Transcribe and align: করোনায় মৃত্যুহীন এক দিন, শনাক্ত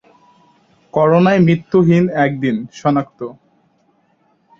করোনায় 0.93 1.39
মৃত্যুহীন 1.39 2.03
এক 2.15 2.31
দিন, 2.39 2.55
শনাক্ত 2.73 3.19